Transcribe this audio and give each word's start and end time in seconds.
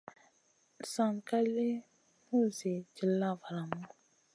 San 0.91 1.13
ka 1.27 1.39
lì 1.53 1.69
nul 2.27 2.47
Zi 2.57 2.73
dilla 2.95 3.29
valamu. 3.41 3.81